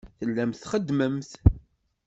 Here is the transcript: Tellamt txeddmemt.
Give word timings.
Tellamt 0.19 0.57
txeddmemt. 0.63 1.31